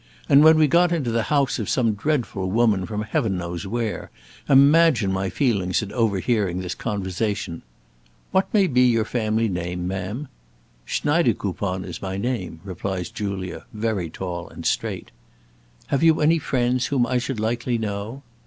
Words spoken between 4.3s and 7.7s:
imagine my feelings at overhearing this conversation: